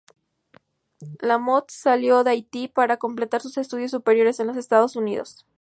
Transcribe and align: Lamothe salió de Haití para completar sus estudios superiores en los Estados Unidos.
Lamothe 1.19 1.71
salió 1.75 2.23
de 2.23 2.31
Haití 2.31 2.67
para 2.67 2.97
completar 2.97 3.41
sus 3.41 3.59
estudios 3.59 3.91
superiores 3.91 4.39
en 4.39 4.47
los 4.47 4.57
Estados 4.57 4.95
Unidos. 4.95 5.45